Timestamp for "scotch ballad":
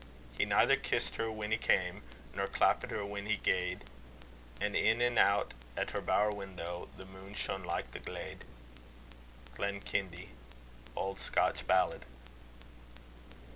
11.19-12.03